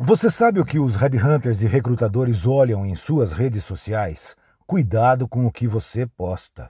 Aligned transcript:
Você 0.00 0.30
sabe 0.30 0.60
o 0.60 0.64
que 0.64 0.78
os 0.78 0.94
headhunters 0.94 1.60
e 1.60 1.66
recrutadores 1.66 2.46
olham 2.46 2.86
em 2.86 2.94
suas 2.94 3.32
redes 3.32 3.64
sociais? 3.64 4.36
Cuidado 4.64 5.26
com 5.26 5.44
o 5.44 5.50
que 5.50 5.66
você 5.66 6.06
posta. 6.06 6.68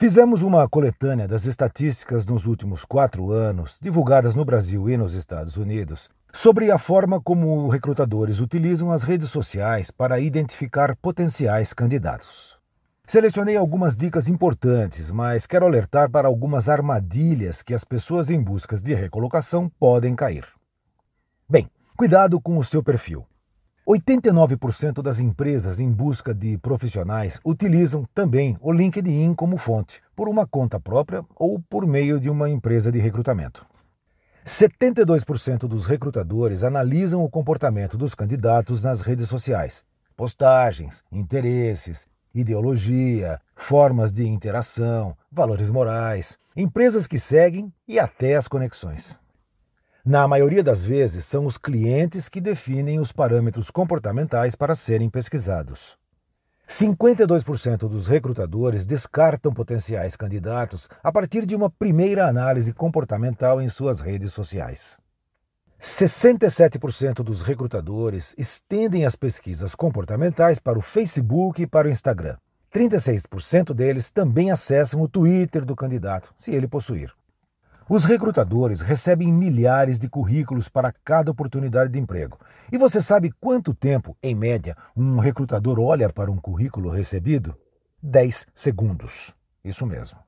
Fizemos 0.00 0.42
uma 0.42 0.68
coletânea 0.68 1.28
das 1.28 1.44
estatísticas 1.44 2.26
nos 2.26 2.46
últimos 2.46 2.84
quatro 2.84 3.30
anos, 3.30 3.78
divulgadas 3.80 4.34
no 4.34 4.44
Brasil 4.44 4.90
e 4.90 4.96
nos 4.96 5.14
Estados 5.14 5.56
Unidos, 5.56 6.10
sobre 6.32 6.72
a 6.72 6.78
forma 6.78 7.20
como 7.20 7.68
recrutadores 7.68 8.40
utilizam 8.40 8.90
as 8.90 9.04
redes 9.04 9.28
sociais 9.28 9.92
para 9.92 10.18
identificar 10.18 10.96
potenciais 10.96 11.72
candidatos. 11.72 12.58
Selecionei 13.06 13.56
algumas 13.56 13.96
dicas 13.96 14.26
importantes, 14.26 15.12
mas 15.12 15.46
quero 15.46 15.66
alertar 15.66 16.10
para 16.10 16.26
algumas 16.26 16.68
armadilhas 16.68 17.62
que 17.62 17.74
as 17.74 17.84
pessoas 17.84 18.28
em 18.28 18.42
busca 18.42 18.76
de 18.76 18.92
recolocação 18.92 19.70
podem 19.78 20.16
cair. 20.16 20.48
Bem, 21.48 21.68
cuidado 22.00 22.40
com 22.40 22.56
o 22.56 22.64
seu 22.64 22.82
perfil. 22.82 23.26
89% 23.86 25.02
das 25.02 25.20
empresas 25.20 25.78
em 25.78 25.92
busca 25.92 26.32
de 26.32 26.56
profissionais 26.56 27.38
utilizam 27.44 28.06
também 28.14 28.56
o 28.62 28.72
LinkedIn 28.72 29.34
como 29.34 29.58
fonte, 29.58 30.00
por 30.16 30.26
uma 30.26 30.46
conta 30.46 30.80
própria 30.80 31.22
ou 31.36 31.60
por 31.60 31.86
meio 31.86 32.18
de 32.18 32.30
uma 32.30 32.48
empresa 32.48 32.90
de 32.90 32.98
recrutamento. 32.98 33.66
72% 34.46 35.68
dos 35.68 35.84
recrutadores 35.84 36.64
analisam 36.64 37.22
o 37.22 37.28
comportamento 37.28 37.98
dos 37.98 38.14
candidatos 38.14 38.82
nas 38.82 39.02
redes 39.02 39.28
sociais, 39.28 39.84
postagens, 40.16 41.04
interesses, 41.12 42.08
ideologia, 42.34 43.38
formas 43.54 44.10
de 44.10 44.26
interação, 44.26 45.14
valores 45.30 45.68
morais, 45.68 46.38
empresas 46.56 47.06
que 47.06 47.18
seguem 47.18 47.70
e 47.86 47.98
até 47.98 48.36
as 48.36 48.48
conexões. 48.48 49.20
Na 50.04 50.26
maioria 50.26 50.62
das 50.62 50.82
vezes, 50.82 51.26
são 51.26 51.44
os 51.44 51.58
clientes 51.58 52.28
que 52.28 52.40
definem 52.40 52.98
os 52.98 53.12
parâmetros 53.12 53.70
comportamentais 53.70 54.54
para 54.54 54.74
serem 54.74 55.10
pesquisados. 55.10 55.98
52% 56.66 57.88
dos 57.88 58.06
recrutadores 58.06 58.86
descartam 58.86 59.52
potenciais 59.52 60.16
candidatos 60.16 60.88
a 61.02 61.10
partir 61.10 61.44
de 61.44 61.54
uma 61.54 61.68
primeira 61.68 62.28
análise 62.28 62.72
comportamental 62.72 63.60
em 63.60 63.68
suas 63.68 64.00
redes 64.00 64.32
sociais. 64.32 64.96
67% 65.78 67.24
dos 67.24 67.42
recrutadores 67.42 68.34
estendem 68.38 69.04
as 69.04 69.16
pesquisas 69.16 69.74
comportamentais 69.74 70.58
para 70.58 70.78
o 70.78 70.82
Facebook 70.82 71.60
e 71.60 71.66
para 71.66 71.88
o 71.88 71.90
Instagram. 71.90 72.36
36% 72.72 73.74
deles 73.74 74.10
também 74.10 74.50
acessam 74.50 75.02
o 75.02 75.08
Twitter 75.08 75.64
do 75.64 75.74
candidato, 75.74 76.32
se 76.38 76.52
ele 76.52 76.68
possuir. 76.68 77.12
Os 77.92 78.04
recrutadores 78.04 78.82
recebem 78.82 79.32
milhares 79.32 79.98
de 79.98 80.08
currículos 80.08 80.68
para 80.68 80.92
cada 80.92 81.32
oportunidade 81.32 81.90
de 81.90 81.98
emprego. 81.98 82.38
E 82.70 82.78
você 82.78 83.02
sabe 83.02 83.32
quanto 83.40 83.74
tempo, 83.74 84.16
em 84.22 84.32
média, 84.32 84.76
um 84.96 85.18
recrutador 85.18 85.80
olha 85.80 86.08
para 86.08 86.30
um 86.30 86.36
currículo 86.36 86.88
recebido? 86.88 87.52
10 88.00 88.46
segundos. 88.54 89.34
Isso 89.64 89.84
mesmo. 89.84 90.20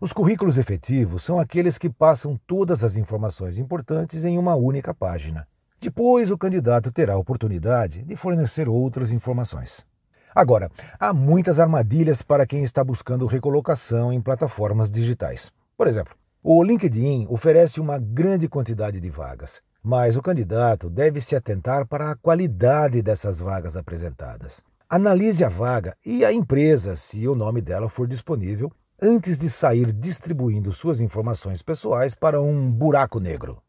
Os 0.00 0.12
currículos 0.12 0.58
efetivos 0.58 1.22
são 1.22 1.38
aqueles 1.38 1.78
que 1.78 1.88
passam 1.88 2.36
todas 2.44 2.82
as 2.82 2.96
informações 2.96 3.56
importantes 3.56 4.24
em 4.24 4.36
uma 4.36 4.56
única 4.56 4.92
página. 4.92 5.46
Depois, 5.80 6.32
o 6.32 6.36
candidato 6.36 6.90
terá 6.90 7.12
a 7.12 7.18
oportunidade 7.18 8.02
de 8.02 8.16
fornecer 8.16 8.68
outras 8.68 9.12
informações. 9.12 9.86
Agora, 10.34 10.68
há 10.98 11.12
muitas 11.12 11.60
armadilhas 11.60 12.20
para 12.20 12.44
quem 12.44 12.64
está 12.64 12.82
buscando 12.82 13.26
recolocação 13.26 14.12
em 14.12 14.20
plataformas 14.20 14.90
digitais. 14.90 15.52
Por 15.76 15.86
exemplo, 15.86 16.16
o 16.48 16.62
LinkedIn 16.62 17.26
oferece 17.28 17.80
uma 17.80 17.98
grande 17.98 18.48
quantidade 18.48 19.00
de 19.00 19.10
vagas, 19.10 19.60
mas 19.82 20.14
o 20.14 20.22
candidato 20.22 20.88
deve 20.88 21.20
se 21.20 21.34
atentar 21.34 21.88
para 21.88 22.12
a 22.12 22.14
qualidade 22.14 23.02
dessas 23.02 23.40
vagas 23.40 23.76
apresentadas. 23.76 24.62
Analise 24.88 25.42
a 25.42 25.48
vaga 25.48 25.96
e 26.06 26.24
a 26.24 26.32
empresa, 26.32 26.94
se 26.94 27.26
o 27.26 27.34
nome 27.34 27.60
dela 27.60 27.88
for 27.88 28.06
disponível, 28.06 28.70
antes 29.02 29.36
de 29.36 29.50
sair 29.50 29.92
distribuindo 29.92 30.72
suas 30.72 31.00
informações 31.00 31.62
pessoais 31.62 32.14
para 32.14 32.40
um 32.40 32.70
buraco 32.70 33.18
negro. 33.18 33.60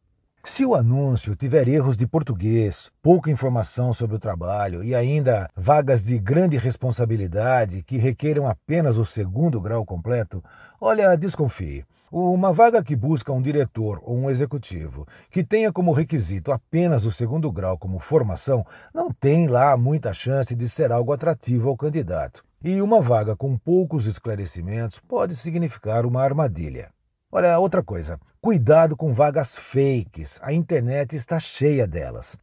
Se 0.44 0.64
o 0.64 0.76
anúncio 0.76 1.36
tiver 1.36 1.68
erros 1.68 1.98
de 1.98 2.06
português, 2.06 2.92
pouca 3.02 3.32
informação 3.32 3.92
sobre 3.92 4.18
o 4.18 4.20
trabalho 4.20 4.84
e 4.84 4.94
ainda 4.94 5.50
vagas 5.56 6.04
de 6.04 6.20
grande 6.20 6.58
responsabilidade 6.58 7.82
que 7.82 7.98
requeram 7.98 8.48
apenas 8.48 9.00
o 9.00 9.04
segundo 9.04 9.60
grau 9.60 9.84
completo, 9.84 10.44
olha, 10.80 11.16
desconfie. 11.16 11.84
Uma 12.10 12.54
vaga 12.54 12.82
que 12.82 12.96
busca 12.96 13.34
um 13.34 13.42
diretor 13.42 14.00
ou 14.02 14.16
um 14.16 14.30
executivo 14.30 15.06
que 15.30 15.44
tenha 15.44 15.74
como 15.74 15.92
requisito 15.92 16.54
apenas 16.54 17.04
o 17.04 17.12
segundo 17.12 17.52
grau 17.52 17.78
como 17.78 18.00
formação 18.00 18.66
não 18.94 19.12
tem 19.12 19.48
lá 19.48 19.76
muita 19.76 20.14
chance 20.14 20.56
de 20.56 20.70
ser 20.70 20.90
algo 20.90 21.12
atrativo 21.12 21.68
ao 21.68 21.76
candidato. 21.76 22.46
E 22.64 22.82
uma 22.82 23.02
vaga 23.02 23.36
com 23.36 23.58
poucos 23.58 24.06
esclarecimentos 24.06 25.00
pode 25.00 25.36
significar 25.36 26.06
uma 26.06 26.24
armadilha. 26.24 26.92
Olha, 27.30 27.60
outra 27.60 27.84
coisa, 27.84 28.18
cuidado 28.40 28.96
com 28.96 29.14
vagas 29.14 29.58
fakes, 29.58 30.40
a 30.42 30.54
internet 30.54 31.14
está 31.14 31.42
cheia 31.42 31.86
delas. 31.86 32.38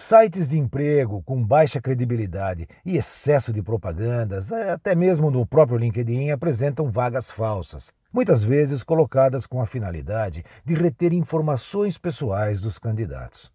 Sites 0.00 0.48
de 0.48 0.56
emprego 0.56 1.20
com 1.24 1.44
baixa 1.44 1.80
credibilidade 1.80 2.68
e 2.86 2.96
excesso 2.96 3.52
de 3.52 3.60
propagandas, 3.60 4.52
é, 4.52 4.70
até 4.70 4.94
mesmo 4.94 5.28
no 5.28 5.44
próprio 5.44 5.76
LinkedIn, 5.76 6.30
apresentam 6.30 6.88
vagas 6.88 7.32
falsas, 7.32 7.92
muitas 8.12 8.44
vezes 8.44 8.84
colocadas 8.84 9.44
com 9.44 9.60
a 9.60 9.66
finalidade 9.66 10.44
de 10.64 10.74
reter 10.74 11.12
informações 11.12 11.98
pessoais 11.98 12.60
dos 12.60 12.78
candidatos. 12.78 13.50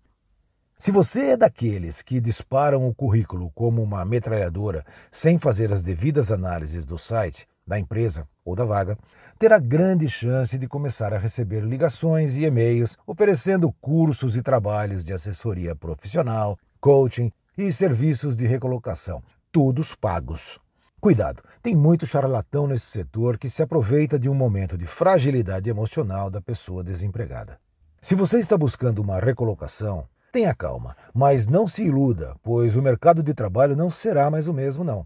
Se 0.77 0.91
você 0.91 1.27
é 1.27 1.37
daqueles 1.37 2.01
que 2.01 2.19
disparam 2.19 2.85
o 2.89 2.93
currículo 2.93 3.49
como 3.55 3.81
uma 3.81 4.03
metralhadora 4.03 4.85
sem 5.09 5.39
fazer 5.39 5.71
as 5.71 5.81
devidas 5.81 6.29
análises 6.29 6.85
do 6.85 6.97
site, 6.97 7.47
da 7.65 7.79
empresa 7.79 8.27
ou 8.43 8.55
da 8.55 8.65
vaga, 8.65 8.97
terá 9.39 9.59
grande 9.59 10.09
chance 10.09 10.57
de 10.57 10.67
começar 10.67 11.13
a 11.13 11.17
receber 11.17 11.61
ligações 11.61 12.37
e 12.37 12.43
e-mails 12.43 12.97
oferecendo 13.07 13.71
cursos 13.79 14.35
e 14.35 14.41
trabalhos 14.41 15.03
de 15.03 15.13
assessoria 15.13 15.75
profissional, 15.75 16.57
coaching 16.79 17.31
e 17.57 17.71
serviços 17.71 18.35
de 18.35 18.45
recolocação, 18.45 19.23
todos 19.51 19.95
pagos. 19.95 20.59
Cuidado, 20.99 21.43
tem 21.61 21.75
muito 21.75 22.05
charlatão 22.05 22.67
nesse 22.67 22.85
setor 22.85 23.37
que 23.37 23.49
se 23.49 23.61
aproveita 23.61 24.17
de 24.17 24.29
um 24.29 24.33
momento 24.33 24.77
de 24.77 24.85
fragilidade 24.85 25.69
emocional 25.69 26.29
da 26.29 26.41
pessoa 26.41 26.83
desempregada. 26.83 27.59
Se 28.01 28.15
você 28.15 28.39
está 28.39 28.57
buscando 28.57 28.99
uma 28.99 29.19
recolocação, 29.19 30.07
Tenha 30.33 30.55
calma, 30.55 30.97
mas 31.13 31.47
não 31.47 31.67
se 31.67 31.83
iluda, 31.83 32.35
pois 32.41 32.75
o 32.75 32.81
mercado 32.81 33.21
de 33.21 33.35
trabalho 33.35 33.75
não 33.75 33.91
será 33.91 34.31
mais 34.31 34.47
o 34.47 34.53
mesmo, 34.53 34.83
não. 34.83 35.05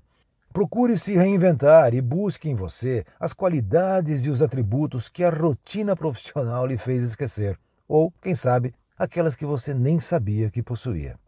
Procure 0.52 0.98
se 0.98 1.16
reinventar 1.16 1.94
e 1.94 2.02
busque 2.02 2.50
em 2.50 2.56
você 2.56 3.06
as 3.20 3.34
qualidades 3.34 4.26
e 4.26 4.30
os 4.30 4.42
atributos 4.42 5.08
que 5.08 5.24
a 5.24 5.30
rotina 5.30 5.96
profissional 5.96 6.66
lhe 6.66 6.78
fez 6.78 7.04
esquecer, 7.04 7.60
ou, 7.88 8.12
quem 8.22 8.34
sabe, 8.34 8.74
aquelas 8.98 9.36
que 9.36 9.46
você 9.46 9.74
nem 9.74 10.00
sabia 10.00 10.50
que 10.50 10.64
possuía. 10.64 11.20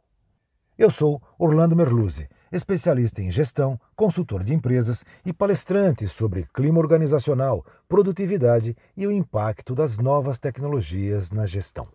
Eu 0.78 0.90
sou 0.90 1.22
Orlando 1.38 1.76
Merluzzi, 1.76 2.30
especialista 2.52 3.22
em 3.22 3.30
gestão, 3.30 3.80
consultor 3.96 4.44
de 4.44 4.54
empresas 4.54 5.04
e 5.26 5.34
palestrante 5.34 6.08
sobre 6.08 6.48
clima 6.54 6.80
organizacional, 6.80 7.66
produtividade 7.88 8.76
e 8.96 9.06
o 9.06 9.12
impacto 9.12 9.76
das 9.76 9.98
novas 9.98 10.40
tecnologias 10.40 11.32
na 11.32 11.46
gestão. 11.46 11.88